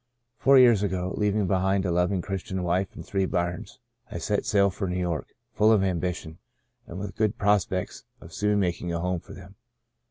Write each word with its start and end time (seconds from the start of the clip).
Four 0.39 0.57
years 0.57 0.81
ago, 0.81 1.13
leaving 1.15 1.45
behind 1.45 1.85
a 1.85 1.91
loving 1.91 2.23
Christian 2.23 2.63
wife 2.63 2.87
and 2.95 3.05
three 3.05 3.27
bairns, 3.27 3.77
I 4.09 4.17
set 4.17 4.47
sail 4.47 4.71
for 4.71 4.87
New 4.87 4.97
York, 4.97 5.35
full 5.53 5.71
of 5.71 5.83
ambition, 5.83 6.39
and 6.87 6.97
with 6.97 7.15
good 7.15 7.37
prospects 7.37 8.03
of 8.19 8.33
soon 8.33 8.59
making 8.59 8.91
a 8.91 8.99
home 8.99 9.19
for 9.19 9.33
them. 9.35 9.53